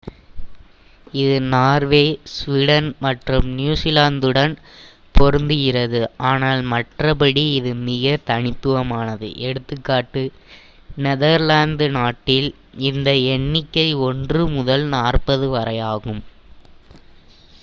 இது 1.13 1.33
Norway 1.49 2.05
Sweden 2.31 2.87
மற்றும் 2.99 3.47
நியுசிலாந்துடன் 3.57 4.53
பொருந்துகிறது 5.15 5.99
ஆனால் 6.29 6.61
மற்றபடி 6.71 7.43
இது 7.57 7.73
மிக 7.83 8.15
தனித்துவமானது 8.29 9.29
எ.கா. 9.49 9.99
நெதர்லாந்து 10.97 11.89
நாட்டில் 11.97 12.49
இந்த 12.89 13.11
எண்ணிக்கை 13.35 13.87
ஒன்று 14.09 14.41
முதல் 14.57 14.87
நாற்பது 14.95 15.49
வரையாகும் 15.55 16.23